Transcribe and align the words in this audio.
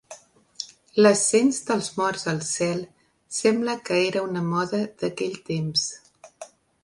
L'ascens 1.03 1.59
dels 1.67 1.89
morts 1.99 2.25
al 2.31 2.39
cel 2.47 2.81
sembla 3.41 3.77
que 3.91 4.01
era 4.07 4.25
una 4.31 4.45
moda 4.49 4.83
d'aquell 5.03 5.39
temps. 5.53 5.85